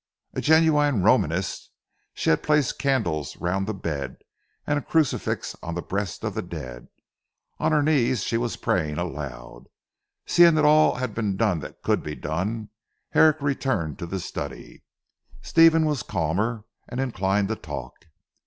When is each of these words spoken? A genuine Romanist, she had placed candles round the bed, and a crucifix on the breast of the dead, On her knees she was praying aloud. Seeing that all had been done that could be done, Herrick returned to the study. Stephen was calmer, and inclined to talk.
A 0.33 0.41
genuine 0.41 1.03
Romanist, 1.03 1.69
she 2.15 2.31
had 2.31 2.41
placed 2.41 2.79
candles 2.79 3.37
round 3.37 3.67
the 3.67 3.73
bed, 3.75 4.17
and 4.65 4.79
a 4.79 4.81
crucifix 4.81 5.55
on 5.61 5.75
the 5.75 5.83
breast 5.83 6.23
of 6.23 6.33
the 6.33 6.41
dead, 6.41 6.87
On 7.59 7.71
her 7.71 7.83
knees 7.83 8.23
she 8.23 8.35
was 8.35 8.55
praying 8.55 8.97
aloud. 8.97 9.65
Seeing 10.25 10.55
that 10.55 10.65
all 10.65 10.95
had 10.95 11.13
been 11.13 11.37
done 11.37 11.59
that 11.59 11.83
could 11.83 12.01
be 12.01 12.15
done, 12.15 12.69
Herrick 13.11 13.39
returned 13.43 13.99
to 13.99 14.07
the 14.07 14.19
study. 14.19 14.83
Stephen 15.43 15.85
was 15.85 16.01
calmer, 16.01 16.65
and 16.89 16.99
inclined 16.99 17.49
to 17.49 17.55
talk. 17.55 17.93